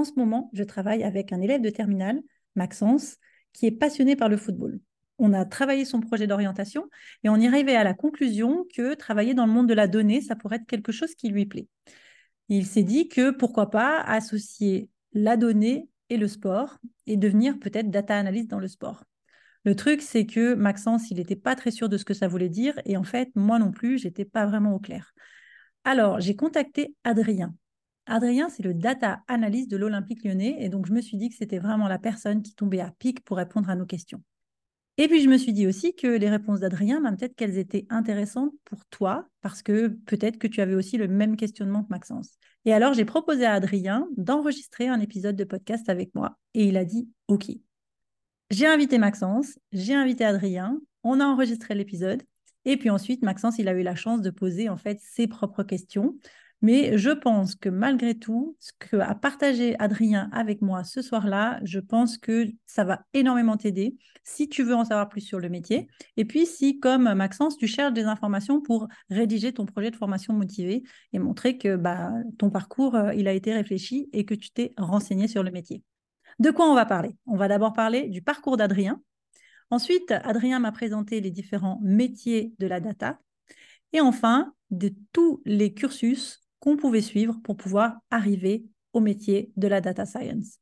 [0.00, 2.22] En ce moment, je travaille avec un élève de terminale,
[2.56, 3.18] Maxence,
[3.52, 4.80] qui est passionné par le football.
[5.18, 6.88] On a travaillé son projet d'orientation
[7.22, 10.22] et on y arrivait à la conclusion que travailler dans le monde de la donnée,
[10.22, 11.68] ça pourrait être quelque chose qui lui plaît.
[12.48, 17.90] Il s'est dit que pourquoi pas associer la donnée et le sport et devenir peut-être
[17.90, 19.04] data analyst dans le sport.
[19.66, 22.48] Le truc, c'est que Maxence, il n'était pas très sûr de ce que ça voulait
[22.48, 25.12] dire et en fait, moi non plus, j'étais pas vraiment au clair.
[25.84, 27.54] Alors, j'ai contacté Adrien.
[28.10, 31.36] Adrien, c'est le data analyst de l'Olympique lyonnais et donc je me suis dit que
[31.36, 34.22] c'était vraiment la personne qui tombait à pic pour répondre à nos questions.
[34.98, 37.86] Et puis, je me suis dit aussi que les réponses d'Adrien, ben, peut-être qu'elles étaient
[37.88, 42.36] intéressantes pour toi, parce que peut-être que tu avais aussi le même questionnement que Maxence.
[42.66, 46.76] Et alors, j'ai proposé à Adrien d'enregistrer un épisode de podcast avec moi, et il
[46.76, 47.46] a dit OK.
[48.50, 52.22] J'ai invité Maxence, j'ai invité Adrien, on a enregistré l'épisode,
[52.66, 55.62] et puis ensuite, Maxence, il a eu la chance de poser en fait ses propres
[55.62, 56.18] questions.
[56.62, 61.80] Mais je pense que malgré tout, ce qu'a partagé Adrien avec moi ce soir-là, je
[61.80, 65.88] pense que ça va énormément t'aider si tu veux en savoir plus sur le métier.
[66.18, 70.34] Et puis si, comme Maxence, tu cherches des informations pour rédiger ton projet de formation
[70.34, 70.82] motivé
[71.14, 74.72] et montrer que bah, ton parcours, euh, il a été réfléchi et que tu t'es
[74.76, 75.82] renseigné sur le métier.
[76.38, 77.16] De quoi on va parler?
[77.26, 79.00] On va d'abord parler du parcours d'Adrien.
[79.70, 83.18] Ensuite, Adrien m'a présenté les différents métiers de la data.
[83.92, 89.68] Et enfin, de tous les cursus qu'on pouvait suivre pour pouvoir arriver au métier de
[89.68, 90.58] la data science.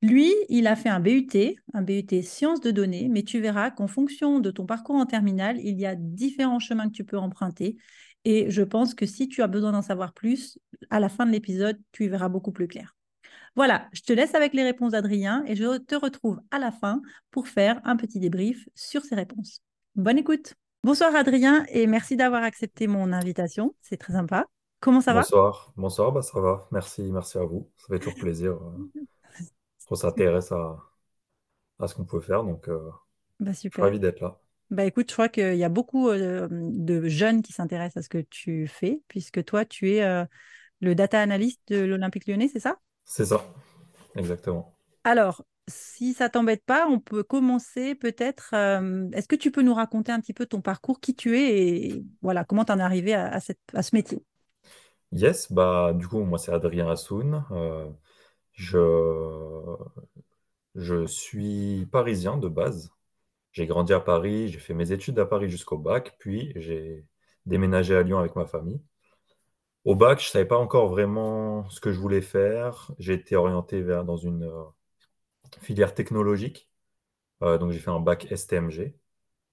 [0.00, 1.28] Lui, il a fait un BUT,
[1.74, 5.58] un BUT sciences de données, mais tu verras qu'en fonction de ton parcours en terminale,
[5.58, 7.76] il y a différents chemins que tu peux emprunter.
[8.24, 10.58] Et je pense que si tu as besoin d'en savoir plus,
[10.90, 12.94] à la fin de l'épisode, tu y verras beaucoup plus clair.
[13.56, 17.02] Voilà, je te laisse avec les réponses d'Adrien et je te retrouve à la fin
[17.30, 19.62] pour faire un petit débrief sur ces réponses.
[19.96, 20.54] Bonne écoute.
[20.84, 23.74] Bonsoir Adrien et merci d'avoir accepté mon invitation.
[23.80, 24.46] C'est très sympa.
[24.80, 25.24] Comment ça va?
[25.24, 26.68] Bonsoir, bonsoir, bah ça va.
[26.70, 27.68] Merci, merci à vous.
[27.76, 28.52] Ça fait toujours plaisir.
[28.52, 28.88] euh,
[29.86, 30.78] qu'on s'intéresse à,
[31.80, 32.90] à ce qu'on peut faire, donc euh,
[33.40, 33.88] Bah super.
[33.88, 34.40] ravi d'être là.
[34.70, 38.08] Bah écoute, je crois qu'il y a beaucoup euh, de jeunes qui s'intéressent à ce
[38.10, 40.24] que tu fais, puisque toi, tu es euh,
[40.80, 42.78] le data analyst de l'Olympique Lyonnais, c'est ça?
[43.04, 43.44] C'est ça,
[44.16, 44.76] exactement.
[45.04, 48.50] Alors, si ça t'embête pas, on peut commencer peut-être.
[48.54, 51.88] euh, est-ce que tu peux nous raconter un petit peu ton parcours, qui tu es
[51.90, 54.24] et voilà, comment tu en es arrivé à, à cette- à ce métier?
[55.12, 57.44] Yes, bah du coup, moi c'est Adrien Assoun.
[57.50, 57.88] Euh,
[58.54, 58.78] je,
[60.74, 62.90] je suis parisien de base.
[63.52, 67.06] J'ai grandi à Paris, j'ai fait mes études à Paris jusqu'au bac, puis j'ai
[67.46, 68.82] déménagé à Lyon avec ma famille.
[69.84, 72.90] Au bac, je savais pas encore vraiment ce que je voulais faire.
[72.98, 74.64] J'ai été orienté vers dans une euh,
[75.60, 76.68] filière technologique.
[77.42, 78.94] Euh, donc j'ai fait un bac STMG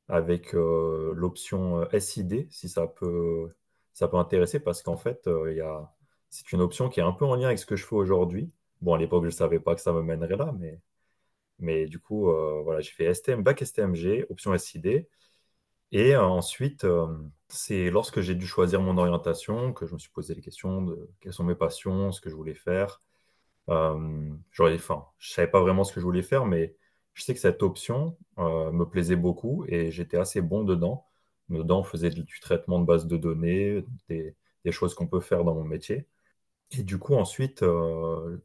[0.09, 3.49] avec l'option SID si ça peut,
[3.95, 5.81] ça peut intéresser parce qu'en fait, euh,
[6.29, 8.51] c'est une option qui est un peu en lien avec ce que je fais aujourd'hui.
[8.81, 10.53] Bon, à l'époque, je ne savais pas que ça me mènerait là,
[11.59, 15.07] mais, du coup, euh, j'ai fait STM, bac STMG, option SID.
[15.91, 16.85] Et euh, ensuite,
[17.47, 21.09] c'est lorsque j'ai dû choisir mon orientation que je me suis posé les questions de
[21.21, 23.01] quelles sont mes passions, ce que je voulais faire.
[23.69, 24.29] Euh,
[24.59, 26.75] enfin, je savais pas vraiment ce que je voulais faire, mais
[27.13, 31.05] je sais que cette option me plaisait beaucoup et j'étais assez bon dedans.
[31.49, 34.35] Dedans, on faisait du traitement de base de données, des,
[34.71, 36.07] choses qu'on peut faire dans mon métier.
[36.71, 38.37] Et du coup, ensuite, euh,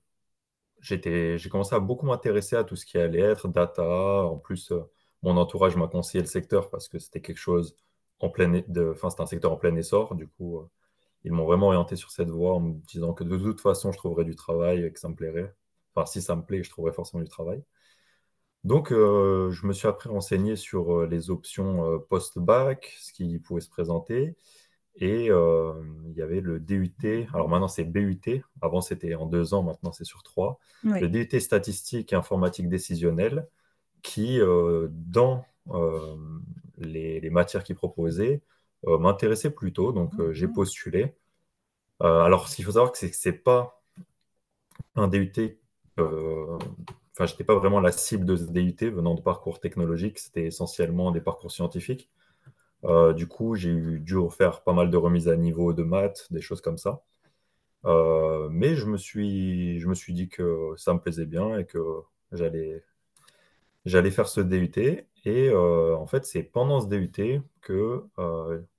[0.80, 3.82] j'ai commencé à beaucoup m'intéresser à tout ce qui allait être data.
[3.84, 4.80] En plus, euh,
[5.22, 7.76] mon entourage m'a conseillé le secteur parce que c'était quelque chose
[8.20, 10.14] en plein, e- de, un secteur en plein essor.
[10.14, 10.68] Du coup, euh,
[11.24, 13.98] ils m'ont vraiment orienté sur cette voie en me disant que de toute façon, je
[13.98, 15.54] trouverais du travail et que ça me plairait.
[15.94, 17.62] Enfin, si ça me plaît, je trouverais forcément du travail.
[18.64, 23.38] Donc, euh, je me suis après renseigné sur euh, les options euh, post-bac, ce qui
[23.38, 24.36] pouvait se présenter.
[24.96, 25.72] Et euh,
[26.06, 27.26] il y avait le DUT.
[27.32, 28.42] Alors maintenant, c'est BUT.
[28.60, 29.62] Avant, c'était en deux ans.
[29.62, 30.58] Maintenant, c'est sur trois.
[30.84, 31.00] Oui.
[31.00, 33.48] Le DUT statistique et informatique décisionnelle,
[34.02, 36.16] qui, euh, dans euh,
[36.76, 38.42] les, les matières qu'il proposait,
[38.86, 39.92] m'intéressait plutôt.
[39.92, 41.14] Donc, j'ai postulé.
[42.02, 43.82] Euh, alors, ce qu'il faut savoir, c'est que c'est pas
[44.96, 45.58] un DUT.
[47.20, 50.18] Euh, Enfin, j'étais pas vraiment la cible de ce DUT venant de parcours technologiques.
[50.18, 52.10] C'était essentiellement des parcours scientifiques.
[52.84, 56.40] Euh, du coup, j'ai dû refaire pas mal de remises à niveau de maths, des
[56.40, 57.02] choses comme ça.
[58.50, 61.78] mais je me suis, je me suis dit que ça me plaisait bien et que
[62.32, 62.84] j'allais,
[63.86, 65.06] j'allais faire ce DUT.
[65.24, 68.04] Et en fait, c'est pendant ce DUT que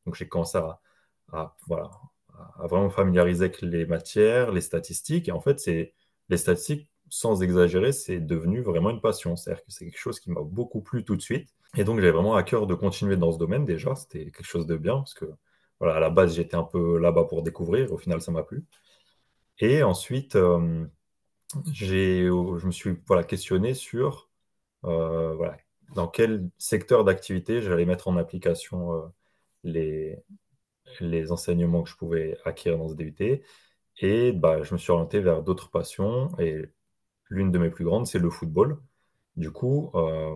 [0.06, 0.82] donc j'ai commencé à,
[1.68, 1.92] voilà,
[2.60, 5.30] à vraiment familiariser avec les matières, les statistiques.
[5.30, 5.94] Et en fait, c'est
[6.30, 9.36] les statistiques, sans exagérer, c'est devenu vraiment une passion.
[9.36, 11.50] C'est-à-dire que c'est quelque chose qui m'a beaucoup plu tout de suite.
[11.78, 13.96] Et donc, j'avais vraiment à cœur de continuer dans ce domaine déjà.
[13.96, 15.26] C'était quelque chose de bien parce que,
[15.80, 17.92] voilà, à la base, j'étais un peu là-bas pour découvrir.
[17.92, 18.66] Au final, ça m'a plu.
[19.60, 20.86] Et ensuite, euh,
[21.74, 24.30] j'ai, je me suis voilà, questionné sur
[24.86, 25.58] euh, voilà,
[25.96, 29.02] dans quel secteur d'activité j'allais mettre en application euh,
[29.64, 30.18] les,
[31.02, 33.44] les enseignements que je pouvais acquérir dans ce DUT.
[34.00, 36.32] Et bah, je me suis orienté vers d'autres passions.
[37.32, 38.78] L'une de mes plus grandes, c'est le football.
[39.38, 40.36] Du coup, euh,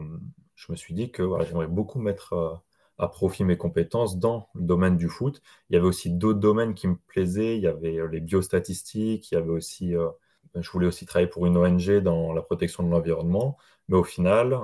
[0.55, 2.55] je me suis dit que j'aimerais beaucoup mettre euh,
[2.97, 5.41] à profit mes compétences dans le domaine du foot.
[5.69, 7.57] Il y avait aussi d'autres domaines qui me plaisaient.
[7.57, 9.93] Il y avait euh, les biostatistiques, il y avait aussi,
[10.55, 13.57] je voulais aussi travailler pour une ONG dans la protection de l'environnement.
[13.89, 14.57] Mais au final,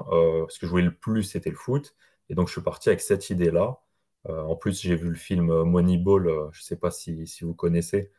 [0.49, 1.95] ce que je voulais le plus, c'était le foot.
[2.29, 3.81] Et donc, je suis parti avec cette idée-là.
[4.29, 8.11] en plus, j'ai vu le film Moneyball, je ne sais pas si, si vous connaissez.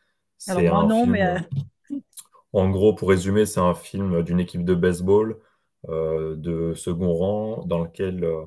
[0.47, 1.39] Alors, moi, non, mais.
[2.53, 5.39] En gros, pour résumer, c'est un film d'une équipe de baseball
[5.89, 8.45] euh, de second rang dans lequel euh,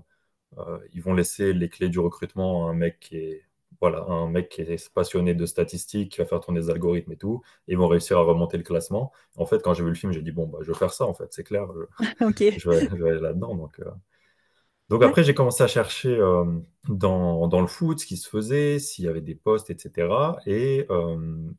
[0.58, 3.44] euh, ils vont laisser les clés du recrutement à un mec qui est
[3.82, 7.18] voilà, un mec qui est passionné de statistiques, qui va faire tourner des algorithmes et
[7.18, 9.12] tout, et ils vont réussir à remonter le classement.
[9.36, 11.06] En fait, quand j'ai vu le film, j'ai dit, bon, bah, je vais faire ça,
[11.06, 11.68] en fait, c'est clair,
[12.00, 12.06] je,
[12.58, 13.54] je, vais, aller là-dedans.
[13.54, 13.82] Donc,
[14.90, 16.18] donc après, j'ai commencé à chercher
[16.88, 20.08] dans, dans, le foot ce qui se faisait, s'il y avait des postes, etc.
[20.46, 20.88] Et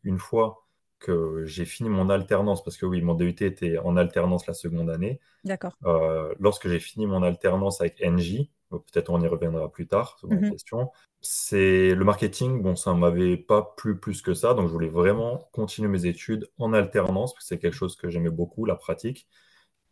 [0.03, 0.66] une fois
[0.99, 4.91] que j'ai fini mon alternance, parce que oui, mon DUT était en alternance la seconde
[4.91, 5.21] année.
[5.45, 5.77] D'accord.
[5.85, 10.31] Euh, lorsque j'ai fini mon alternance avec NJ, peut-être on y reviendra plus tard sur
[10.31, 10.51] mhm.
[10.51, 10.91] question,
[11.21, 14.89] c'est le marketing, bon, ça ne m'avait pas plu plus que ça, donc je voulais
[14.89, 18.77] vraiment continuer mes études en alternance, parce que c'est quelque chose que j'aimais beaucoup, la
[18.77, 19.29] pratique,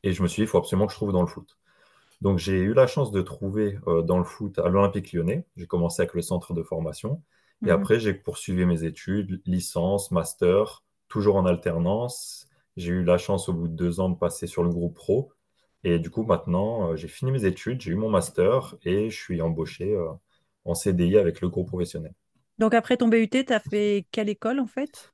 [0.02, 1.58] et je me suis dit, il faut absolument que je trouve dans le foot.
[2.20, 5.66] Donc j'ai eu la chance de trouver euh, dans le foot à l'Olympique lyonnais, j'ai
[5.66, 7.22] commencé avec le centre de formation,
[7.62, 7.72] et mhm.
[7.72, 12.46] après j'ai poursuivi mes études, licence, master, toujours en alternance.
[12.76, 15.32] J'ai eu la chance au bout de deux ans de passer sur le groupe pro.
[15.84, 19.16] Et du coup, maintenant, euh, j'ai fini mes études, j'ai eu mon master et je
[19.16, 20.08] suis embauché euh,
[20.64, 22.12] en CDI avec le groupe professionnel.
[22.58, 25.12] Donc après ton BUT, tu as fait quelle école en fait?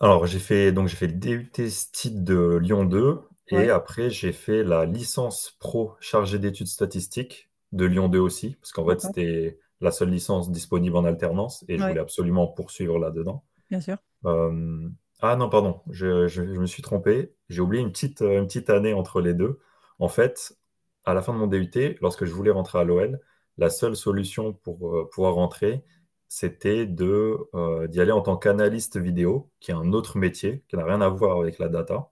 [0.00, 4.32] Alors j'ai fait donc j'ai fait le DUT STID de Lyon 2 et après j'ai
[4.32, 9.58] fait la licence pro chargée d'études statistiques de Lyon 2 aussi parce qu'en fait c'était
[9.80, 13.44] la seule licence disponible en alternance et je voulais absolument poursuivre là-dedans.
[13.70, 13.96] Bien sûr.
[14.26, 14.88] Euh,
[15.20, 17.34] ah non, pardon, je, me suis trompé.
[17.48, 19.58] J'ai oublié une petite, euh, une petite année entre les deux.
[19.98, 20.56] En fait,
[21.04, 23.20] à la fin de mon DUT, lorsque je voulais rentrer à l'OL,
[23.58, 25.84] la seule solution pour euh, pouvoir rentrer,
[26.28, 30.76] c'était de, euh, d'y aller en tant qu'analyste vidéo, qui est un autre métier, qui
[30.76, 32.10] n'a rien à voir avec la data.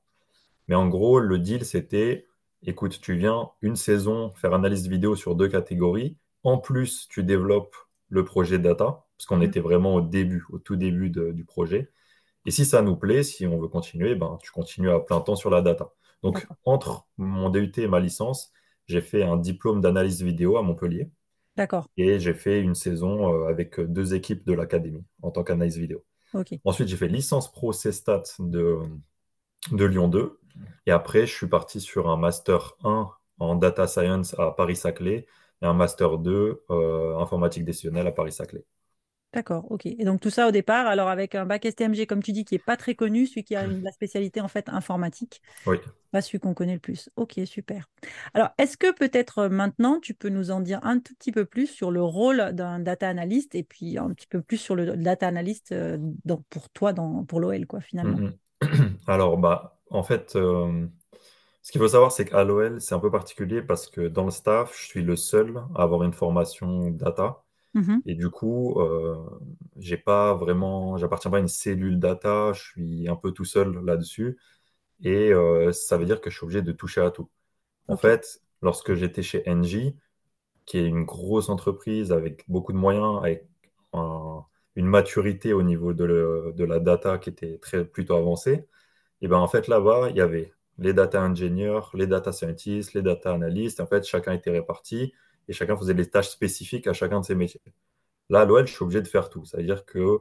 [0.69, 2.29] Mais en gros, le deal, c'était,
[2.63, 6.17] écoute, tu viens une saison faire analyse vidéo sur deux catégories.
[6.45, 7.77] En plus, tu développes
[8.09, 9.43] le projet data, parce qu'on mmh.
[9.43, 11.91] était vraiment au début, au tout début du projet.
[12.47, 15.37] Et si ça nous plaît, si on veut continuer, ben, tu continues à plein temps
[15.37, 15.93] sur la data.
[16.23, 18.53] Donc, entre mon DUT et ma licence,
[18.87, 21.11] j'ai fait un diplôme d'analyse vidéo à Montpellier.
[21.57, 21.89] D'accord.
[21.97, 26.05] Et j'ai fait une saison euh, avec deux équipes de l'académie en tant qu'analyse vidéo.
[26.65, 28.79] Ensuite, j'ai fait licence pro CSTAT de,
[29.71, 30.41] de Lyon 2.
[30.87, 35.27] Et après, je suis parti sur un master 1 en data science à Paris-Saclay
[35.63, 38.65] et un master 2 euh, informatique décisionnelle à Paris-Saclay.
[39.33, 39.87] D'accord, ok.
[39.87, 42.55] Et donc tout ça au départ, alors avec un bac STMG, comme tu dis, qui
[42.55, 45.41] n'est pas très connu, celui qui a la spécialité en fait informatique.
[45.67, 45.79] Oui.
[46.11, 47.09] Pas celui qu'on connaît le plus.
[47.17, 47.89] Ok, super.
[48.35, 51.47] Alors, est-ce que peut-être euh, maintenant, tu peux nous en dire un tout petit peu
[51.47, 54.99] plus sur le rôle d'un data analyst et puis un petit peu plus sur le
[54.99, 55.97] data analyst euh,
[56.51, 58.19] pour toi, dans, pour l'OL, quoi, finalement?
[58.19, 58.99] Mm, mm.
[59.07, 60.87] Alors, bah, en fait, euh,
[61.63, 64.31] ce qu'il faut savoir, c'est qu'à l'OL, c'est un peu particulier parce que dans le
[64.31, 67.42] staff, je suis le seul à avoir une formation data.
[67.75, 69.17] Mmh et du coup, euh,
[69.79, 73.83] j'ai pas vraiment, j'appartiens pas à une cellule data, je suis un peu tout seul
[73.85, 74.39] là-dessus.
[75.03, 77.31] Et euh, ça veut dire que je suis obligé de toucher à tout.
[77.89, 79.97] En fait, lorsque j'étais chez Engie,
[80.67, 83.49] qui est une grosse entreprise avec beaucoup de moyens, avec
[84.77, 88.67] une maturité au niveau de, de, la data qui était très plutôt avancée,
[89.23, 93.03] et ben en fait là-bas, il y avait les data engineers, les data scientists, les
[93.03, 93.81] data analysts.
[93.81, 95.13] En fait, chacun était réparti
[95.49, 97.61] et chacun faisait les tâches spécifiques à chacun de ses métiers.
[98.31, 99.45] Là, à l'OL, je suis obligé de faire tout.
[99.45, 100.21] C'est-à-dire que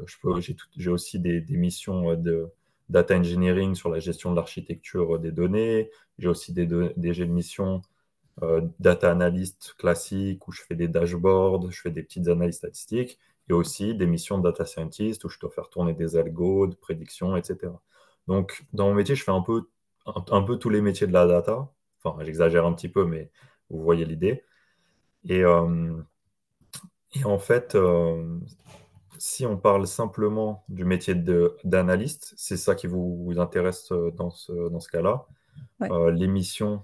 [0.00, 0.40] euh,
[0.76, 2.48] j'ai aussi des, missions euh, de
[2.88, 5.90] data engineering sur la gestion de l'architecture euh, des données.
[6.18, 7.82] J'ai aussi des, des missions
[8.78, 13.18] data analyst classiques où je fais des dashboards, je fais des petites analyses statistiques.
[13.48, 16.76] et aussi des missions de data scientist où je dois faire tourner des algos, de
[16.76, 17.72] prédiction, etc.
[18.28, 19.68] Donc, dans mon métier, je fais un peu,
[20.06, 21.72] un, peu tous les métiers de la data.
[22.02, 23.30] Enfin, j'exagère un petit peu, mais
[23.70, 24.44] vous voyez l'idée.
[25.24, 26.00] Et, euh,
[27.14, 28.38] et, en fait, euh,
[29.18, 31.14] si on parle simplement du métier
[31.64, 35.26] d'analyste, c'est ça qui vous, intéresse euh, dans ce, dans ce cas-là.
[36.10, 36.82] les missions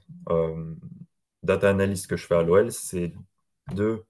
[1.43, 3.13] data analyst que je fais à l'OL, c'est
[3.75, 4.05] de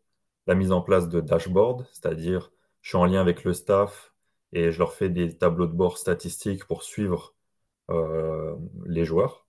[0.46, 4.14] la mise en place de dashboards, c'est-à-dire je suis en lien avec le staff
[4.52, 7.34] et je leur fais des tableaux de bord statistiques pour suivre
[7.90, 9.43] euh, les joueurs.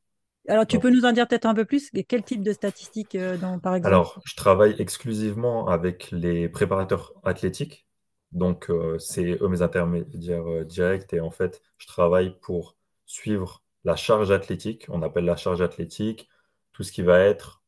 [0.47, 1.89] Alors, tu peux nous en dire peut-être un peu plus?
[2.07, 3.93] Quel type de statistiques, euh, dans, par exemple?
[3.93, 7.87] Alors, je travaille exclusivement avec les préparateurs athlétiques.
[8.31, 11.13] Donc, euh, c'est eux mes intermédiaires directs.
[11.13, 12.75] Et en fait, je travaille pour
[13.05, 14.85] suivre la charge athlétique.
[14.89, 16.29] On appelle la charge athlétique
[16.73, 17.63] tout ce qui va être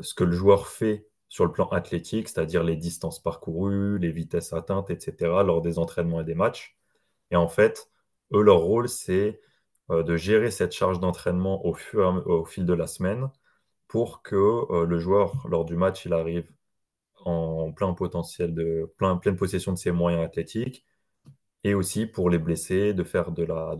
[0.00, 4.52] ce que le joueur fait sur le plan athlétique, c'est-à-dire les distances parcourues, les vitesses
[4.52, 5.14] atteintes, etc.,
[5.44, 6.76] lors des entraînements et des matchs.
[7.30, 7.90] Et en fait,
[8.32, 9.42] eux, leur rôle, c'est euh,
[9.90, 13.30] de gérer cette charge d'entraînement au, au, fil de la semaine
[13.88, 16.50] pour que euh, le joueur, lors du match, il arrive
[17.24, 20.86] en plein potentiel, de plein, pleine possession de ses moyens athlétiques,
[21.64, 23.76] et aussi pour les blessés, de faire de la,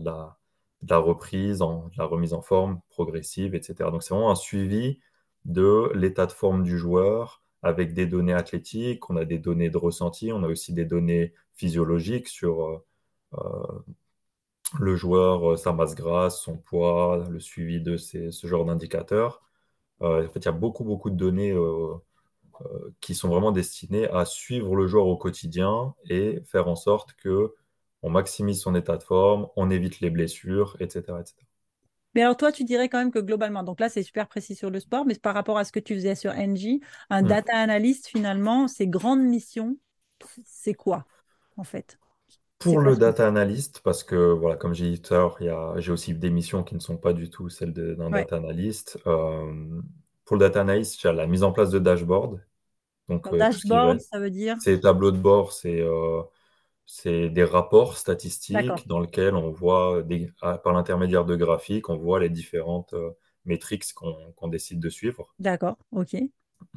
[0.89, 3.91] la, reprise, en, de la remise en forme progressive, etc.
[3.91, 4.99] Donc c'est vraiment un suivi
[5.45, 9.77] de l'état de forme du joueur avec des données athlétiques, on a des données de
[9.77, 12.85] ressenti, on a aussi des données physiologiques sur euh,
[13.35, 13.79] euh,
[14.79, 19.41] le joueur, euh, sa masse grasse, son poids, le suivi de ces, ce genre d'indicateurs.
[20.01, 21.55] en fait, il y a beaucoup, beaucoup de données
[23.01, 27.53] qui sont vraiment destinées à suivre le joueur au quotidien et faire en sorte que
[28.01, 31.35] on maximise son état de forme, on évite les blessures, etc., etc.
[32.15, 34.69] Mais alors toi, tu dirais quand même que globalement, donc là c'est super précis sur
[34.69, 37.27] le sport, mais par rapport à ce que tu faisais sur NG, un mm.
[37.27, 39.77] data analyst finalement, ses grandes missions,
[40.43, 41.05] c'est quoi
[41.57, 41.99] en fait?
[42.59, 46.13] Pour le data analyst, parce que voilà, comme j'ai dit tout à l'heure, j'ai aussi
[46.13, 48.99] des missions qui ne sont pas du tout celles d'un data analyst.
[49.07, 49.81] Euh,
[50.25, 52.41] pour le data analyst, j'ai la mise en place de dashboard.
[53.07, 54.57] Donc, euh, dashboard, ça veut dire?
[54.59, 56.21] C'est tableau de bord, c'est euh,
[57.05, 60.03] des rapports statistiques dans lesquels on voit,
[60.63, 63.11] par l'intermédiaire de graphiques, on voit les différentes euh,
[63.45, 65.33] métriques qu'on décide de suivre.
[65.39, 66.15] D'accord, ok.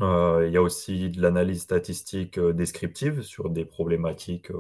[0.01, 4.53] Euh, il y a aussi de l'analyse statistique euh, descriptive sur des problématiques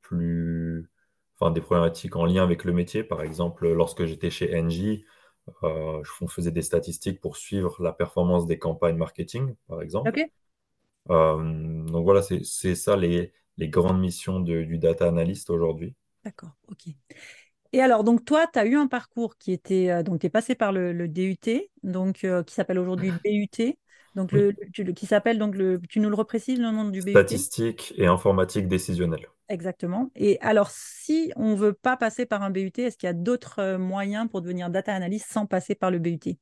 [0.00, 0.90] plus,
[1.38, 3.04] enfin des problématiques en lien avec le métier.
[3.04, 5.04] Par exemple, lorsque j'étais chez Engie,
[5.62, 10.12] je faisais des statistiques pour suivre la performance des campagnes marketing, par exemple.
[11.08, 15.94] donc voilà, c'est ça les, les grandes missions du data analyst aujourd'hui.
[16.24, 16.94] D'accord, ok.
[17.72, 20.30] Et alors, donc toi, tu as eu un parcours qui était, euh, donc tu es
[20.30, 23.76] passé par le, DUT, donc euh, qui s'appelle aujourd'hui BUT,
[24.18, 24.52] donc le,
[24.92, 28.68] qui s'appelle donc le, tu nous le reprécises le nom du BUT Statistique et informatique
[28.68, 29.28] décisionnelle.
[29.48, 30.10] Exactement.
[30.14, 33.60] Et alors, si on veut pas passer par un BUT, est-ce qu'il y a d'autres
[33.60, 36.36] euh, moyens pour devenir data analyst sans passer par le BUT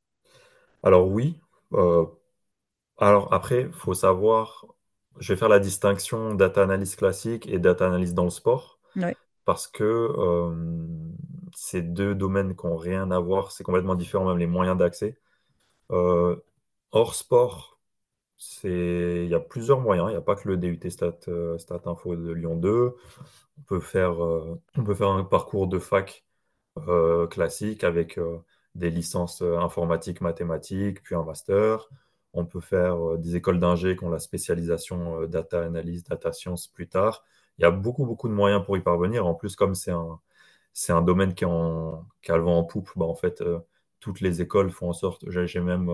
[0.83, 1.39] Alors oui.
[2.99, 4.67] alors après, il faut savoir
[5.19, 8.79] je vais faire la distinction data analyse classique et data analyse dans le sport.
[9.45, 10.55] Parce que euh,
[11.55, 15.19] ces deux domaines qui n'ont rien à voir, c'est complètement différent, même les moyens d'accès.
[15.93, 16.37] Euh,
[16.93, 17.81] hors sport,
[18.65, 20.09] il y a plusieurs moyens.
[20.11, 22.97] Il n'y a pas que le DUT Stat, euh, Stat Info de Lyon 2.
[23.59, 26.25] On peut faire, on peut faire un parcours de fac
[27.31, 28.19] classique avec
[28.75, 31.89] des licences informatiques, mathématiques, puis un master.
[32.33, 36.33] On peut faire euh, des écoles d'ingé qui ont la spécialisation euh, data analyse, data
[36.33, 37.25] science plus tard.
[37.59, 39.27] Il y a beaucoup, beaucoup de moyens pour y parvenir.
[39.27, 40.21] En plus, comme c'est un,
[40.75, 43.61] c'est un domaine qui, en, qui a le vent en poupe, bah, en fait, euh,
[44.01, 45.25] toutes les écoles font en sorte.
[45.31, 45.91] J'ai même.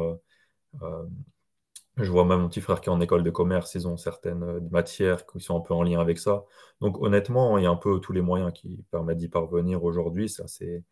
[1.97, 4.61] Je vois même mon petit frère qui est en école de commerce, ils ont certaines
[4.71, 6.45] matières qui sont un peu en lien avec ça.
[6.81, 10.29] Donc honnêtement, il y a un peu tous les moyens qui permettent d'y parvenir aujourd'hui.
[10.29, 10.85] C'est assez,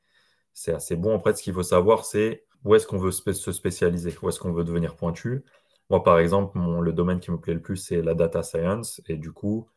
[0.53, 1.19] c'est assez bon.
[1.21, 4.53] Fait, ce qu'il faut savoir, c'est où est-ce qu'on veut se spécialiser, où est-ce qu'on
[4.53, 5.45] veut devenir pointu?
[5.89, 9.01] Moi, par exemple, le domaine qui me plaît le plus, c'est la data science.
[9.09, 9.69] Et du coup,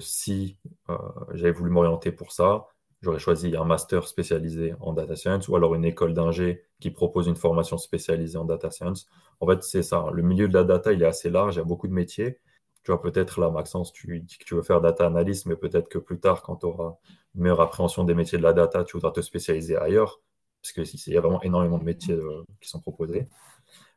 [0.00, 0.58] si
[0.90, 0.96] euh,
[1.34, 2.66] j'avais voulu m'orienter pour ça,
[3.02, 7.26] j'aurais choisi un master spécialisé en data science ou alors une école d'ingé qui propose
[7.26, 9.08] une formation spécialisée en data science.
[9.40, 10.06] En fait, c'est ça.
[10.12, 12.38] Le milieu de la data, il est assez large, il y a beaucoup de métiers.
[12.84, 15.88] Tu vois, peut-être là, Maxence, tu dis que tu veux faire data analyst, mais peut-être
[15.88, 16.96] que plus tard, quand tu auras
[17.34, 20.20] une meilleure appréhension des métiers de la data, tu voudras te spécialiser ailleurs
[20.62, 23.28] parce qu'il y a vraiment énormément de métiers euh, qui sont proposés.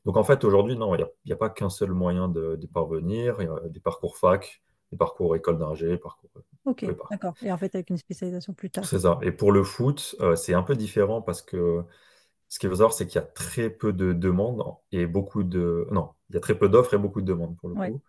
[0.03, 3.37] Donc en fait, aujourd'hui, non, il n'y a, pas qu'un seul moyen de, parvenir.
[3.39, 6.29] Il y a des parcours fac, des parcours école d'ingé, parcours.
[6.65, 7.35] Ok, d'accord.
[7.43, 8.85] Et en fait, avec une spécialisation plus tard.
[8.85, 9.19] C'est ça.
[9.21, 11.83] Et pour le foot, euh, c'est un peu différent parce que
[12.49, 15.87] ce qu'il faut savoir, c'est qu'il y a très peu de demandes et beaucoup de.
[15.91, 18.01] Non, il y a très peu d'offres et beaucoup de demandes pour le coup.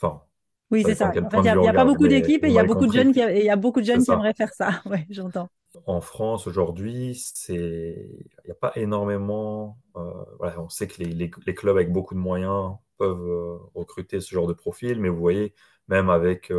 [0.00, 0.22] Enfin,
[0.70, 1.10] Oui, c'est ça.
[1.22, 3.12] En fait, il n'y a, pas beaucoup d'équipes et il y a beaucoup de jeunes
[3.12, 4.82] qui, il y a beaucoup de jeunes qui aimeraient faire ça.
[4.86, 5.48] Oui, j'entends.
[5.86, 7.54] En France, aujourd'hui, c'est...
[7.54, 9.78] il n'y a pas énormément.
[9.96, 13.58] euh, voilà, on sait que les, les- les clubs avec beaucoup de moyens peuvent euh,
[13.74, 15.54] recruter ce genre de profil, mais vous voyez,
[15.88, 16.50] même avec,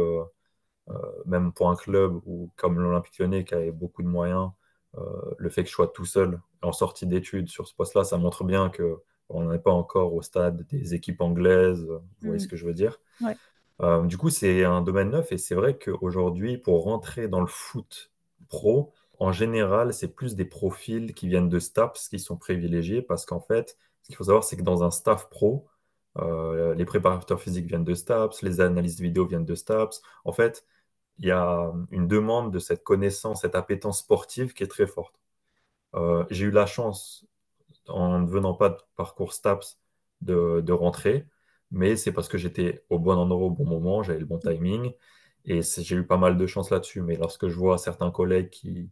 [1.25, 4.51] même pour un club ou comme l'Olympique Lyonnais qui avait beaucoup de moyens,
[4.97, 5.01] euh,
[5.37, 8.43] le fait que je sois tout seul en sortie d'études sur ce poste-là, ça montre
[8.43, 8.97] bien que
[9.29, 11.83] on n'est pas encore au stade des équipes anglaises.
[11.85, 12.49] Vous voyez ce Mhm.
[12.49, 12.99] que je veux dire?
[13.21, 13.37] Ouais.
[13.81, 17.47] Euh, du coup, c'est un domaine neuf et c'est vrai qu'aujourd'hui, pour rentrer dans le
[17.47, 18.11] foot
[18.49, 23.25] pro, en général, c'est plus des profils qui viennent de STAPS qui sont privilégiés parce
[23.25, 25.67] qu'en fait, ce qu'il faut savoir, c'est que dans un staff pro,
[26.17, 30.01] euh, les préparateurs physiques viennent de STAPS, les analystes vidéo viennent de STAPS.
[30.23, 30.65] En fait,
[31.19, 35.15] il y a une demande de cette connaissance, cette appétence sportive qui est très forte.
[35.95, 37.25] Euh, j'ai eu la chance
[37.87, 39.79] en ne venant pas de parcours STAPS
[40.21, 41.25] de, rentrer,
[41.71, 44.93] mais c'est parce que j'étais au bon endroit au bon moment, j'avais le bon timing,
[45.45, 47.01] et j'ai eu pas mal de chance là-dessus.
[47.01, 48.91] Mais lorsque je vois certains collègues qui,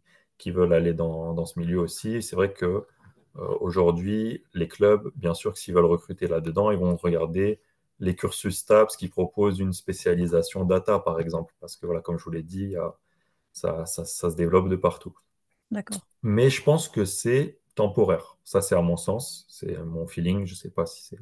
[0.51, 2.85] veulent aller dans, ce milieu aussi, c'est vrai que euh,
[3.61, 7.59] aujourd'hui, les clubs, bien sûr s'ils veulent recruter là-dedans, ils vont regarder
[8.03, 12.23] les cursus STAPS qui proposent une spécialisation data, par exemple, parce que voilà, comme je
[12.23, 12.75] vous l'ai dit,
[13.53, 15.15] ça, ça ça se développe de partout.
[15.71, 15.99] D'accord.
[16.21, 18.37] Mais je pense que c'est temporaire.
[18.43, 20.45] Ça, c'est à mon sens, c'est mon feeling.
[20.45, 21.15] Je sais pas si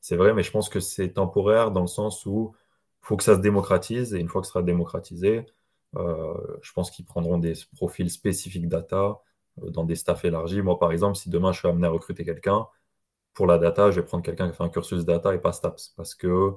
[0.00, 2.54] c'est vrai, mais je pense que c'est temporaire dans le sens où
[3.02, 4.14] il faut que ça se démocratise.
[4.14, 5.46] Et une fois que ce sera démocratisé,
[5.96, 9.20] euh, je pense qu'ils prendront des profils spécifiques data
[9.62, 10.62] euh, dans des staffs élargis.
[10.62, 12.66] Moi, par exemple, si demain je suis amené à recruter quelqu'un,
[13.34, 15.52] pour la data, je vais prendre quelqu'un qui a fait un cursus data et pas
[15.52, 15.94] STAPS.
[15.96, 16.52] Parce que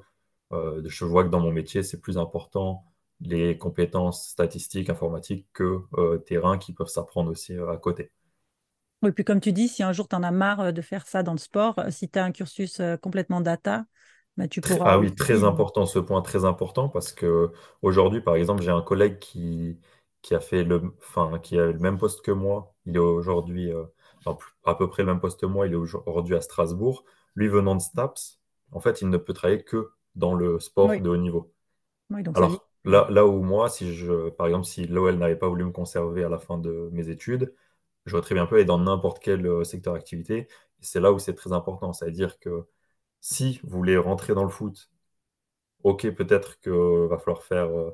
[0.51, 2.85] euh, je vois que dans mon métier, c'est plus important
[3.25, 8.11] les compétences statistiques, informatiques que euh, terrain qui peuvent s'apprendre aussi euh, à côté.
[9.01, 11.07] Oui, puis comme tu dis, si un jour tu en as marre euh, de faire
[11.07, 13.85] ça dans le sport, si tu as un cursus complètement data,
[14.37, 17.51] bah, tu pourras ah oui, très important, ce point très important parce que
[17.81, 19.79] aujourd'hui, par exemple, j'ai un collègue qui,
[20.21, 22.73] qui a fait le, enfin, qui a le même poste que moi.
[22.85, 23.71] Il est aujourd'hui,
[24.27, 24.33] euh,
[24.65, 25.67] à peu près le même poste que moi.
[25.67, 27.03] Il est aujourd'hui à Strasbourg.
[27.35, 28.39] Lui, venant de STAPS,
[28.71, 31.53] en fait, il ne peut travailler que dans le sport Oui, de haut niveau.
[32.09, 32.35] oui, donc.
[32.35, 35.71] Alors là, là où moi, si je, par exemple, si l'OL n'avait pas voulu me
[35.71, 37.53] conserver à la fin de mes études,
[38.05, 40.47] j'aurais très bien pu aller dans n'importe quel euh, secteur d'activité.
[40.81, 41.93] C'est là où c'est très important.
[41.93, 42.65] C'est-à-dire que
[43.21, 44.89] si vous voulez rentrer dans le foot,
[45.83, 47.91] ok, peut-être qu'il va falloir faire, euh,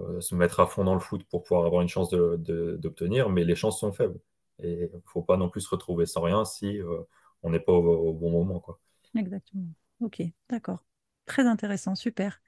[0.00, 2.76] euh, se mettre à fond dans le foot pour pouvoir avoir une chance de- de-
[2.78, 4.20] d'obtenir, mais les chances sont faibles.
[4.60, 7.02] Et il ne faut pas non plus se retrouver sans rien si euh,
[7.42, 8.80] on n'est pas au, au bon moment, quoi.
[9.16, 9.68] Exactement.
[10.00, 10.84] Ok, d'accord.
[11.26, 12.40] Très intéressant, super.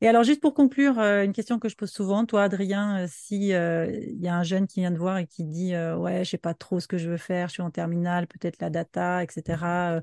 [0.00, 3.06] Et alors, juste pour conclure, euh, une question que je pose souvent, toi, Adrien, euh,
[3.10, 5.96] si euh, il y a un jeune qui vient te voir et qui dit euh,
[5.96, 8.60] ouais, je sais pas trop ce que je veux faire, je suis en terminale, peut-être
[8.60, 9.92] la data, etc.
[9.96, 10.00] euh,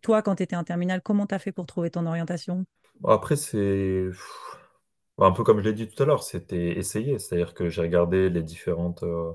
[0.00, 2.64] toi, quand tu étais en terminale, comment tu as fait pour trouver ton orientation?
[3.04, 4.10] Après, c'est
[5.18, 7.18] un peu comme je l'ai dit tout à l'heure, c'était essayer.
[7.18, 9.32] C'est-à-dire que j'ai regardé les différentes, euh,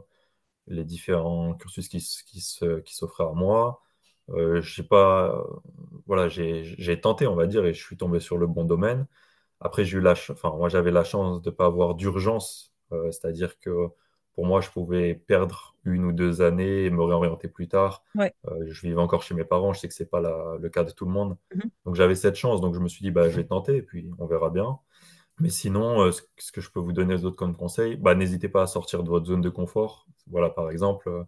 [0.68, 3.82] les différents cursus qui, qui se- qui s'offraient à moi.
[4.30, 5.44] Euh, j'ai pas, euh,
[6.06, 9.08] voilà, j'ai j'ai tenté, on va dire, et je suis tombé sur le bon domaine.
[9.62, 13.12] Après, j'ai eu la enfin, moi, j'avais la chance de ne pas avoir d'urgence, euh,
[13.12, 13.90] c'est-à-dire que
[14.36, 18.04] pour moi, je pouvais perdre une ou deux années et me réorienter plus tard.
[18.16, 18.34] Ouais.
[18.48, 20.84] Euh, je vivais encore chez mes parents, je sais que c'est pas la- le cas
[20.84, 21.38] de tout le monde.
[21.56, 21.72] Mhm.
[21.86, 24.10] Donc, j'avais cette chance, donc je me suis dit, bah, je vais tenter et puis
[24.20, 24.80] on verra bien.
[25.40, 28.50] Mais sinon, euh, ce que je peux vous donner aux autres comme conseil, bah, n'hésitez
[28.50, 30.08] pas à sortir de votre zone de confort.
[30.28, 31.24] Voilà, par exemple, euh,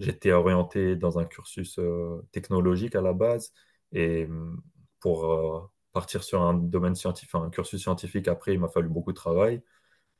[0.00, 3.52] j'étais orienté dans un cursus euh, technologique à la base
[3.92, 4.62] et hum,
[5.00, 9.16] pour partir sur un domaine scientifique, un cursus scientifique, après, il m'a fallu beaucoup de
[9.16, 9.62] travail.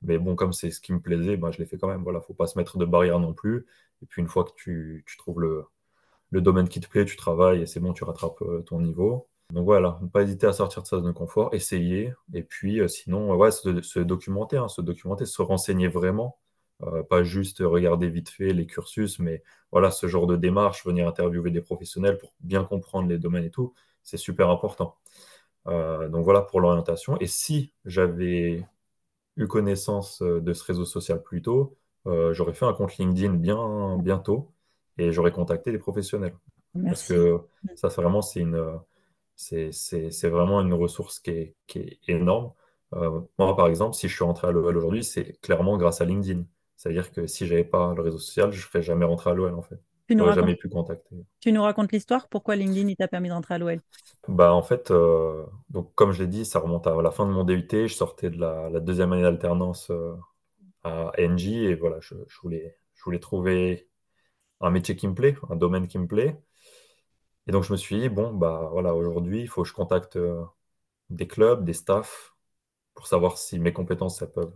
[0.03, 2.03] Mais bon, comme c'est ce qui me plaisait, bah, je l'ai fait quand même.
[2.05, 3.67] Voilà, faut pas se mettre de barrière non plus.
[4.03, 5.67] Et puis, une fois que tu, trouves le,
[6.43, 9.29] domaine qui te plaît, tu travailles et c'est bon, tu rattrapes ton niveau.
[9.55, 12.81] Donc voilà, ne pas hésiter à sortir de sa zone de confort, essayer, et puis
[12.81, 16.39] euh, sinon, euh, ouais, se, se documenter, hein, se documenter, se renseigner vraiment,
[16.83, 21.07] Euh, pas juste regarder vite fait les cursus, mais voilà, ce genre de démarche, venir
[21.09, 24.97] interviewer des professionnels pour bien comprendre les domaines et tout, c'est super important.
[25.69, 27.19] Euh, donc voilà pour l'orientation.
[27.21, 28.67] Et si j'avais
[29.37, 34.53] eu connaissance de ce réseau social plus tôt, j'aurais fait un compte LinkedIn bien bientôt
[34.99, 36.37] et j'aurais contacté des professionnels.
[36.89, 37.41] Parce que
[37.77, 38.57] ça, c'est vraiment, c'est une,
[39.37, 42.53] c'est, vraiment une ressource qui est, qui est énorme.
[42.95, 46.05] Euh, moi, par exemple, si je suis rentré à l'OL aujourd'hui, c'est clairement grâce à
[46.05, 46.45] LinkedIn.
[46.77, 49.55] C'est-à-dire que si j'avais pas le réseau social, je ne serais jamais rentré à l'OL,
[49.55, 49.81] en fait.
[50.07, 51.17] Tu nous racontes, jamais pu contacter.
[51.41, 53.81] tu nous racontes l'histoire, pourquoi LinkedIn t'a permis de rentrer à l'OL?
[54.29, 57.33] Bah, en fait, euh, donc, comme je l'ai dit, ça remonte à la fin de
[57.33, 57.67] mon DUT.
[57.71, 60.15] Je sortais de la, la deuxième année d'alternance euh,
[60.83, 63.89] à NJ et voilà, je, je voulais, je voulais trouver
[64.61, 66.39] un métier qui me plaît, un domaine qui me plaît.
[67.47, 70.17] Et donc, je me suis dit, bon, bah voilà, aujourd'hui, il faut que je contacte
[70.17, 70.45] euh,
[71.11, 72.35] des clubs, des staffs
[72.95, 74.55] pour savoir si mes compétences elles peuvent,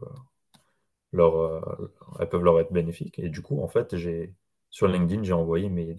[1.12, 3.18] leur, elles peuvent leur être bénéfiques.
[3.18, 4.34] Et du coup, en fait, j'ai
[4.70, 5.96] sur LinkedIn, j'ai envoyé mes,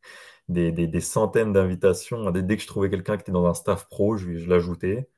[0.48, 2.30] des, des, centaines d'invitations.
[2.30, 5.08] Dès que je trouvais quelqu'un qui était dans un staff pro, je, je l'ajoutais.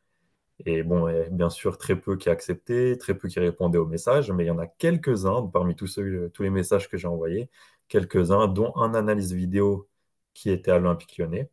[0.66, 4.44] Et bon, bien sûr, très peu qui acceptaient, très peu qui répondaient aux messages, mais
[4.44, 7.50] il y en a quelques-uns parmi tous, ceux, tous les messages que j'ai envoyés,
[7.88, 9.88] quelques-uns, dont un analyse vidéo
[10.34, 11.50] qui était à l'Olympique lyonnais.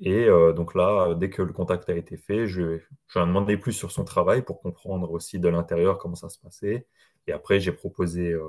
[0.00, 2.80] Et euh, donc là, dès que le contact a été fait, je, lui
[3.16, 6.86] ai demandé plus sur son travail pour comprendre aussi de l'intérieur comment ça se passait.
[7.26, 8.48] Et après, j'ai proposé euh,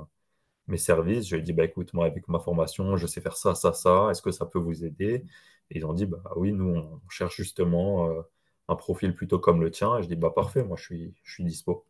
[0.68, 1.28] mes services.
[1.28, 3.72] Je lui ai dit, bah, écoute, moi, avec ma formation, je sais faire ça, ça,
[3.72, 4.08] ça.
[4.10, 5.24] Est-ce que ça peut vous aider?
[5.70, 8.22] Et ils ont dit, bah oui, nous, on cherche justement euh,
[8.68, 9.98] un profil plutôt comme le tien.
[9.98, 11.86] Et je dis, bah parfait, moi, je suis, je suis dispo.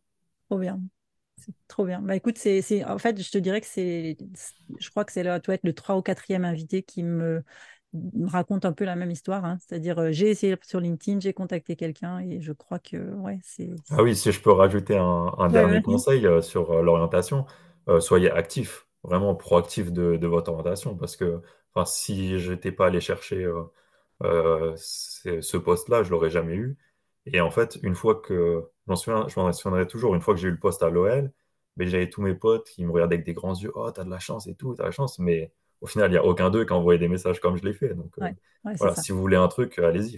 [0.49, 0.79] Trop bien.
[1.37, 2.01] C'est trop bien.
[2.01, 4.17] Bah écoute, c'est, en fait, je te dirais que c'est,
[4.79, 7.43] je crois que c'est là, toi, être le 3 ou 4e invité qui me,
[7.93, 9.45] me raconte un peu la même histoire.
[9.45, 9.57] Hein.
[9.59, 13.69] C'est-à-dire, euh, j'ai essayé sur LinkedIn, j'ai contacté quelqu'un et je crois que, ouais, c'est.
[13.91, 17.45] Ah oui, si je peux rajouter un, dernier conseil euh, sur euh, l'orientation,
[17.99, 21.41] soyez actif, vraiment proactif de, de, votre orientation parce que
[21.85, 23.49] si je n'étais pas allé chercher
[24.21, 26.77] ce poste-là, je l'aurais jamais eu.
[27.27, 30.33] Et en fait, une fois que, je m'en souviens, je m'en souviendrai toujours, une fois
[30.33, 31.31] que j'ai eu le poste à l'OL,
[31.75, 34.09] ben, j'avais tous mes potes qui me regardaient avec des grands yeux, oh, t'as de
[34.09, 36.49] la chance et tout, t'as de la chance, mais au final, il n'y a aucun
[36.49, 37.93] d'eux qui a envoyé des messages comme je l'ai fait.
[37.93, 38.29] Donc, euh,
[38.77, 40.17] voilà, si vous voulez un truc, allez-y,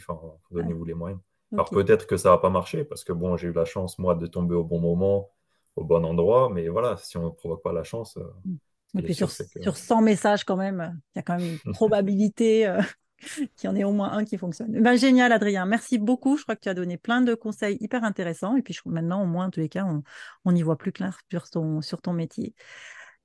[0.51, 1.19] donnez-vous les moyens.
[1.51, 4.13] Alors peut-être que ça va pas marcher parce que bon, j'ai eu la chance, moi,
[4.13, 5.31] de tomber au bon moment,
[5.75, 8.17] au bon endroit, mais voilà, si on ne provoque pas la chance.
[8.17, 8.99] Euh, mm.
[8.99, 12.67] Et puis sur, sur 100 messages, quand même, il y a quand même une probabilité
[12.67, 12.81] euh,
[13.55, 14.81] qu'il y en ait au moins un qui fonctionne.
[14.81, 15.65] Ben, génial, Adrien.
[15.65, 16.37] Merci beaucoup.
[16.37, 18.55] Je crois que tu as donné plein de conseils hyper intéressants.
[18.55, 20.03] Et puis maintenant, au moins, en tous les cas, on,
[20.45, 22.53] on y voit plus clair sur ton, sur ton métier.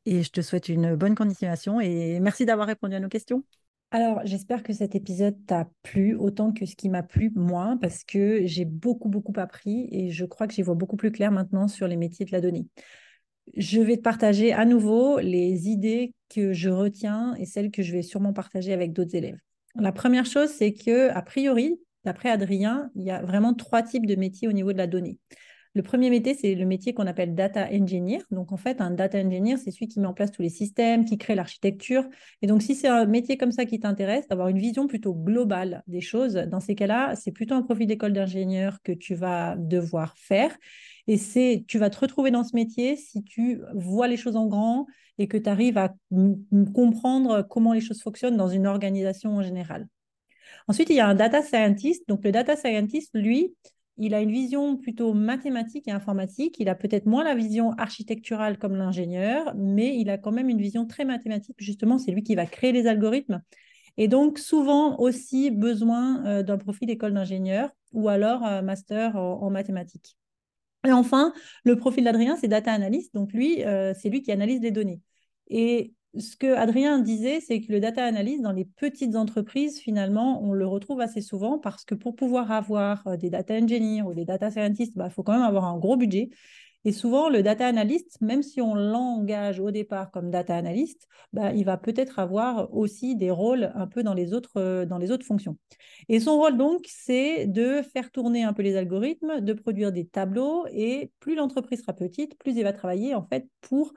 [0.07, 3.45] Et je te souhaite une bonne continuation et merci d'avoir répondu à nos questions.
[3.91, 8.03] Alors, j'espère que cet épisode t'a plu autant que ce qui m'a plu moi, parce
[8.03, 11.69] que j'ai beaucoup, beaucoup appris et je crois que j'y vois beaucoup plus clair maintenant
[11.69, 12.67] sur les métiers de la donnée.
[13.57, 17.93] Je vais te partager à nouveau les idées que je retiens et celles que je
[17.93, 19.39] vais sûrement partager avec d'autres élèves.
[19.77, 24.07] La première chose, c'est que, a priori, d'après Adrien, il y a vraiment trois types
[24.07, 25.19] de métiers au niveau de la donnée.
[25.77, 28.23] Le premier métier, c'est le métier qu'on appelle data engineer.
[28.31, 31.05] Donc, en fait, un data engineer, c'est celui qui met en place tous les systèmes,
[31.05, 32.05] qui crée l'architecture.
[32.43, 35.83] Et donc, si c'est un métier comme ça qui t'intéresse, d'avoir une vision plutôt globale
[35.89, 40.17] des choses, dans ces cas-là, c'est plutôt un profil d'école d'ingénieur que tu vas devoir
[40.17, 40.57] faire.
[41.09, 44.47] Et c'est, tu vas te retrouver dans ce métier si tu vois les choses en
[44.47, 44.87] grand
[45.19, 45.93] et que tu arrives à
[46.73, 49.89] comprendre comment les choses fonctionnent dans une organisation en général.
[50.69, 52.09] Ensuite, il y a un data scientist.
[52.09, 53.55] Donc, le data scientist, lui,
[53.97, 56.57] il a une vision plutôt mathématique et informatique.
[56.59, 60.61] Il a peut-être moins la vision architecturale comme l'ingénieur, mais il a quand même une
[60.61, 61.57] vision très mathématique.
[61.59, 63.43] Justement, c'est lui qui va créer les algorithmes.
[63.97, 69.49] Et donc, souvent aussi besoin euh, d'un profil d'école d'ingénieur ou alors un master en,
[69.51, 70.17] mathématiques.
[70.85, 71.33] Et enfin,
[71.65, 73.15] le profil d'Adrien, c'est data analyst.
[73.15, 75.01] Donc, lui, euh, c'est lui qui analyse les données.
[75.49, 80.43] Et ce que Adrien disait, c'est que le data analyst dans les petites entreprises, finalement,
[80.43, 84.15] on le retrouve assez souvent parce que pour pouvoir avoir euh, des data engineers ou
[84.15, 86.31] des data scientists, il bah, faut quand même avoir un gros budget.
[86.87, 91.53] Et souvent, le data analyst, même si on l'engage au départ comme data analyst, bah,
[91.55, 95.11] il va peut-être avoir aussi des rôles un peu dans les autres, euh, dans les
[95.11, 95.57] autres fonctions.
[96.09, 100.07] Et son rôle, donc, c'est de faire tourner un peu les algorithmes, de produire des
[100.07, 100.67] tableaux.
[100.73, 103.95] Et plus l'entreprise sera petite, plus il va travailler en fait pour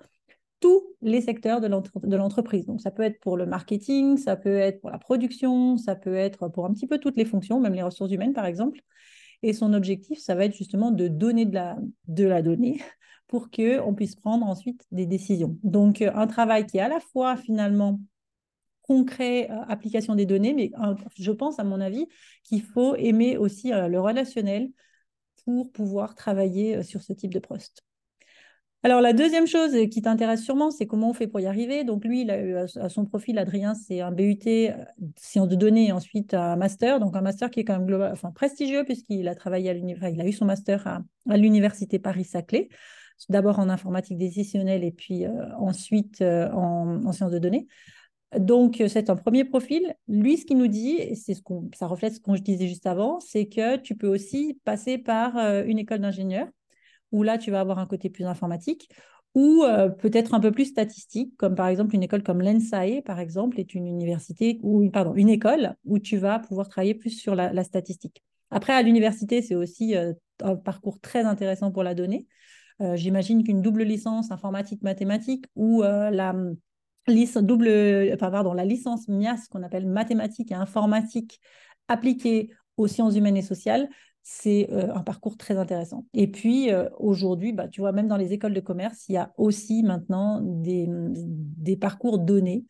[0.60, 1.67] tous les secteurs de
[2.15, 2.65] l'entreprise.
[2.65, 6.15] Donc, ça peut être pour le marketing, ça peut être pour la production, ça peut
[6.15, 8.82] être pour un petit peu toutes les fonctions, même les ressources humaines, par exemple.
[9.43, 11.54] Et son objectif, ça va être justement de donner de
[12.26, 12.82] la, donnée
[13.28, 15.58] pour qu'on puisse prendre ensuite des décisions.
[15.63, 18.00] Donc, euh, un travail qui est à la fois finalement
[18.82, 20.72] concret, euh, application des données, mais
[21.17, 22.08] je pense, à mon avis,
[22.43, 24.72] qu'il faut aimer aussi euh, le relationnel
[25.46, 27.87] pour pouvoir travailler sur ce type de poste.
[28.88, 31.84] Alors, la deuxième chose qui t'intéresse sûrement, c'est comment on fait pour y arriver.
[31.84, 34.71] Donc, lui, à son profil, Adrien, c'est un BUT euh,
[35.17, 37.02] sciences de données et ensuite un master.
[37.02, 40.15] Donc, un master qui est quand même global, enfin, prestigieux puisqu'il a travaillé à l'université,
[40.15, 42.69] il a eu son master à, l'université Paris-Saclay.
[43.28, 47.67] D'abord en informatique décisionnelle et puis euh, ensuite euh, en, sciences de données.
[48.39, 49.95] Donc, c'est un premier profil.
[50.08, 52.69] Lui, ce qu'il nous dit, et c'est ce qu'on, ça reflète ce que je disais
[52.69, 56.47] juste avant, c'est que tu peux aussi passer par une école d'ingénieur
[57.12, 58.89] où là, tu vas avoir un côté plus informatique,
[59.38, 63.20] ou euh, peut-être un peu plus statistique, comme par exemple une école comme l'ENSAE, par
[63.20, 67.36] exemple, est une université, ou pardon, une école où tu vas pouvoir travailler plus sur
[67.36, 68.24] la, statistique.
[68.50, 72.26] Après, à l'université, c'est aussi euh, un parcours très intéressant pour la donnée.
[72.82, 76.34] Euh, j'imagine qu'une double licence informatique-mathématique ou la,
[77.36, 81.39] double, pardon, la licence MIAS, qu'on appelle mathématiques et informatique
[81.88, 83.88] appliquée aux sciences humaines et sociales,
[84.30, 86.06] c'est un parcours très intéressant.
[86.13, 89.32] Et puis aujourd'hui, bah, tu vois, même dans les écoles de commerce, il y a
[89.38, 92.66] aussi maintenant des, des parcours donnés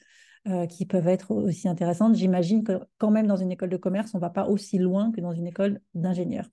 [0.70, 2.14] qui peuvent être aussi intéressantes.
[2.14, 5.12] J'imagine que quand même dans une école de commerce, on ne va pas aussi loin
[5.12, 6.48] que dans une école d'ingénieur.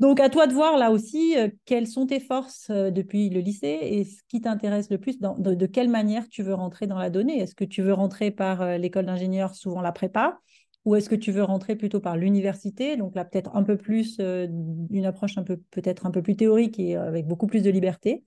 [0.00, 4.04] Donc, à toi de voir là aussi quelles sont tes forces depuis le lycée et
[4.04, 7.38] ce qui t'intéresse le plus, de, de, quelle manière tu veux rentrer dans la donnée?
[7.38, 10.40] Est-ce que tu veux rentrer par l'école d'ingénieur, souvent la prépa?
[10.84, 12.96] Ou est-ce que tu veux rentrer plutôt par l'université?
[12.96, 14.46] Donc là, peut-être un peu plus, euh,
[14.90, 15.34] une approche
[15.70, 18.24] peut-être un peu plus théorique et euh, avec beaucoup plus de liberté.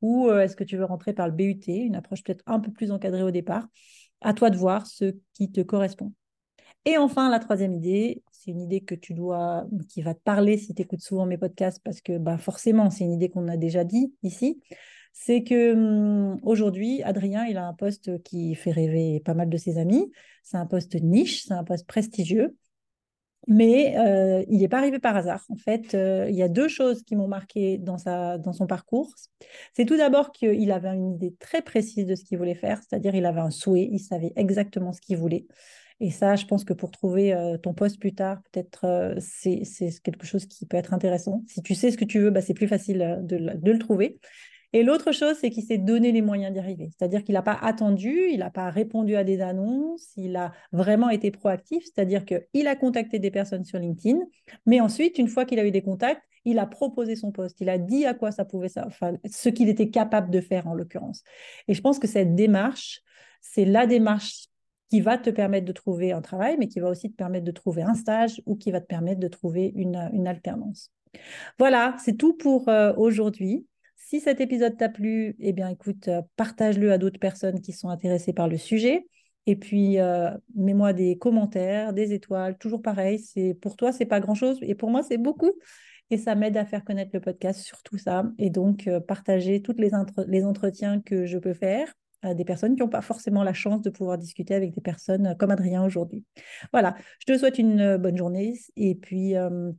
[0.00, 2.72] Ou euh, est-ce que tu veux rentrer par le BUT, une approche peut-être un peu
[2.72, 3.68] plus encadrée au départ?
[4.20, 6.12] À toi de voir ce qui te correspond.
[6.84, 10.58] Et enfin, la troisième idée, c'est une idée que tu dois, qui va te parler
[10.58, 13.56] si tu écoutes souvent mes podcasts, parce que bah, forcément, c'est une idée qu'on a
[13.56, 14.60] déjà dit ici
[15.12, 19.56] c'est que hum, aujourd'hui, Adrien, il a un poste qui fait rêver pas mal de
[19.56, 20.10] ses amis.
[20.42, 22.56] C'est un poste niche, c'est un poste prestigieux.
[23.48, 25.44] Mais euh, il n'est pas arrivé par hasard.
[25.48, 28.66] En fait, euh, il y a deux choses qui m'ont marqué dans, sa, dans son
[28.66, 29.12] parcours.
[29.74, 33.16] C'est tout d'abord qu'il avait une idée très précise de ce qu'il voulait faire, c'est-à-dire
[33.16, 35.46] il avait un souhait, il savait exactement ce qu'il voulait.
[35.98, 39.62] Et ça, je pense que pour trouver euh, ton poste plus tard, peut-être c'est
[40.02, 41.42] quelque chose qui peut être intéressant.
[41.48, 44.18] Si tu sais ce que tu veux, bah, c'est plus facile de, de, le trouver.
[44.72, 46.90] Et l'autre chose, c'est qu'il s'est donné les moyens d'y arriver.
[46.96, 51.10] C'est-à-dire qu'il n'a pas attendu, il n'a pas répondu à des annonces, il a vraiment
[51.10, 54.18] été proactif, c'est-à-dire qu'il a contacté des personnes sur LinkedIn,
[54.66, 57.68] mais ensuite, une fois qu'il a eu des contacts, il a proposé son poste, il
[57.68, 61.22] a dit à quoi ça pouvait, enfin, ce qu'il était capable de faire en l'occurrence.
[61.68, 63.02] Et je pense que cette démarche,
[63.40, 64.48] c'est la démarche
[64.90, 67.50] qui va te permettre de trouver un travail, mais qui va aussi te permettre de
[67.50, 70.90] trouver un stage ou qui va te permettre de trouver une, une alternance.
[71.58, 73.66] Voilà, c'est tout pour euh, aujourd'hui.
[74.04, 77.88] Si cet épisode t'a plu, eh bien écoute, euh, partage-le à d'autres personnes qui sont
[77.88, 79.06] intéressées par le sujet.
[79.46, 83.24] Et puis, euh, mets-moi des commentaires, des étoiles, toujours pareil.
[83.60, 85.52] Pour toi, c'est pas grand-chose, et pour moi, c'est beaucoup.
[86.10, 88.24] Et ça m'aide à faire connaître le podcast sur tout ça.
[88.38, 89.90] Et donc, euh, partager tous les,
[90.26, 93.82] les entretiens que je peux faire à des personnes qui n'ont pas forcément la chance
[93.82, 96.24] de pouvoir discuter avec des personnes comme Adrien aujourd'hui.
[96.72, 99.74] Voilà, je te souhaite une bonne journée et puis une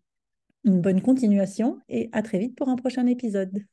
[0.65, 3.63] bonne continuation et à très vite pour un prochain épisode.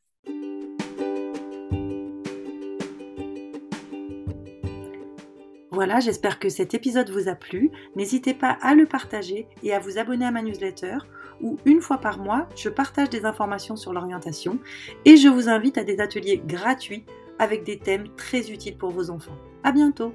[5.81, 7.71] Voilà, j'espère que cet épisode vous a plu.
[7.97, 10.99] N'hésitez pas à le partager et à vous abonner à ma newsletter
[11.40, 14.59] où une fois par mois, je partage des informations sur l'orientation
[15.07, 17.07] et je vous invite à des ateliers gratuits
[17.38, 19.38] avec des thèmes très utiles pour vos enfants.
[19.64, 20.12] À bientôt!